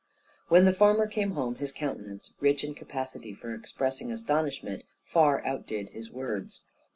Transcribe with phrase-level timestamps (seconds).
[0.47, 5.89] When the farmer came home, his countenance, rich in capacity for expressing astonishment, far outdid
[5.89, 6.63] his words.